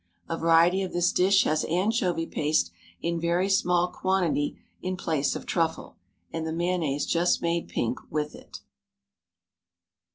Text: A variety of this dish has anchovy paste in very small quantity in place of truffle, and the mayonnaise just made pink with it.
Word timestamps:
A 0.27 0.35
variety 0.35 0.81
of 0.81 0.93
this 0.93 1.11
dish 1.11 1.43
has 1.43 1.63
anchovy 1.65 2.25
paste 2.25 2.71
in 3.03 3.19
very 3.21 3.47
small 3.47 3.87
quantity 3.89 4.59
in 4.81 4.97
place 4.97 5.35
of 5.35 5.45
truffle, 5.45 5.95
and 6.33 6.47
the 6.47 6.51
mayonnaise 6.51 7.05
just 7.05 7.43
made 7.43 7.67
pink 7.67 7.99
with 8.09 8.33
it. 8.33 8.61